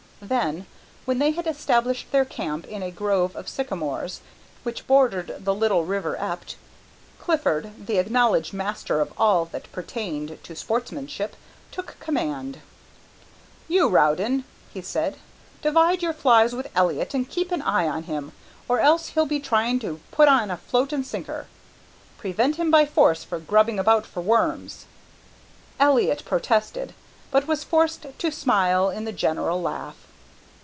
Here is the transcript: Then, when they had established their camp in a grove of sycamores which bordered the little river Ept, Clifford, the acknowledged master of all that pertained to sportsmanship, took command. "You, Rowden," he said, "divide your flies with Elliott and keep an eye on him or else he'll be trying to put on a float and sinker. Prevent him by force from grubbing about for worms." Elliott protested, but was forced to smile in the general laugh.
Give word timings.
Then, 0.23 0.67
when 1.05 1.17
they 1.17 1.31
had 1.31 1.47
established 1.47 2.11
their 2.11 2.25
camp 2.25 2.67
in 2.67 2.83
a 2.83 2.91
grove 2.91 3.35
of 3.35 3.49
sycamores 3.49 4.21
which 4.61 4.85
bordered 4.85 5.35
the 5.39 5.53
little 5.53 5.83
river 5.83 6.15
Ept, 6.21 6.57
Clifford, 7.19 7.87
the 7.87 7.97
acknowledged 7.97 8.53
master 8.53 9.01
of 9.01 9.11
all 9.17 9.45
that 9.45 9.71
pertained 9.71 10.37
to 10.43 10.55
sportsmanship, 10.55 11.35
took 11.71 11.99
command. 11.99 12.59
"You, 13.67 13.89
Rowden," 13.89 14.43
he 14.71 14.79
said, 14.79 15.17
"divide 15.63 16.03
your 16.03 16.13
flies 16.13 16.53
with 16.53 16.69
Elliott 16.75 17.15
and 17.15 17.27
keep 17.27 17.51
an 17.51 17.63
eye 17.63 17.87
on 17.87 18.03
him 18.03 18.31
or 18.69 18.79
else 18.79 19.07
he'll 19.09 19.25
be 19.25 19.39
trying 19.39 19.79
to 19.79 20.01
put 20.11 20.27
on 20.27 20.51
a 20.51 20.57
float 20.57 20.93
and 20.93 21.03
sinker. 21.03 21.47
Prevent 22.19 22.57
him 22.57 22.69
by 22.69 22.85
force 22.85 23.23
from 23.23 23.45
grubbing 23.45 23.79
about 23.79 24.05
for 24.05 24.21
worms." 24.21 24.85
Elliott 25.79 26.23
protested, 26.25 26.93
but 27.31 27.47
was 27.47 27.63
forced 27.63 28.05
to 28.19 28.31
smile 28.31 28.91
in 28.91 29.05
the 29.05 29.11
general 29.11 29.59
laugh. 29.59 29.95